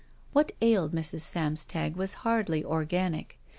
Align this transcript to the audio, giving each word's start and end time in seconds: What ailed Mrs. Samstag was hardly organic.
What 0.33 0.51
ailed 0.63 0.93
Mrs. 0.93 1.19
Samstag 1.21 1.95
was 1.95 2.15
hardly 2.25 2.65
organic. 2.65 3.37